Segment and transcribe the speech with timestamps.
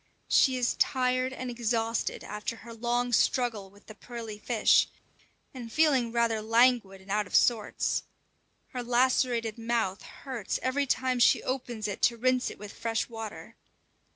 [0.29, 4.87] She is tired and exhausted after her long struggle with the pearly fish,
[5.53, 8.01] and feeling rather languid and out of sorts.
[8.69, 13.55] Her lacerated mouth hurts every time she opens it to rinse it with fresh water.